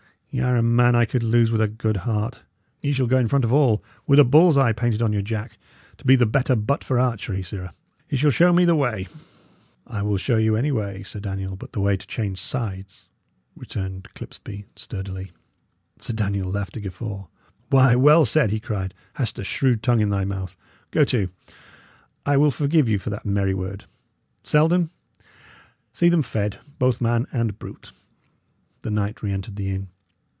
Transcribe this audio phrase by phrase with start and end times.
[0.33, 2.43] Y' are a man I could lose with a good heart;
[2.79, 5.57] ye shall go in front of all, with a bull's eye painted on your jack,
[5.97, 7.73] to be the better butt for archery; sirrah,
[8.09, 9.09] ye shall show me the way."
[9.85, 13.09] "I will show you any way, Sir Daniel, but the way to change sides,"
[13.57, 15.33] returned Clipsby, sturdily.
[15.99, 17.25] Sir Daniel laughed a guffaw.
[17.69, 18.93] "Why, well said!" he cried.
[19.15, 20.55] "Hast a shrewd tongue in thy mouth,
[20.91, 21.27] go to!
[22.25, 23.83] I will forgive you for that merry word.
[24.45, 24.91] Selden,
[25.91, 27.91] see them fed, both man and brute."
[28.83, 29.89] The knight re entered the inn.